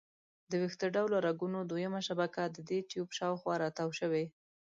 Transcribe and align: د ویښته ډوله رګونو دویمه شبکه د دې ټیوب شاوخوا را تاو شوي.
د 0.49 0.51
ویښته 0.61 0.87
ډوله 0.95 1.17
رګونو 1.27 1.59
دویمه 1.69 2.01
شبکه 2.07 2.41
د 2.49 2.57
دې 2.69 2.79
ټیوب 2.89 3.09
شاوخوا 3.17 3.53
را 3.61 3.69
تاو 3.77 3.89
شوي. 3.99 4.25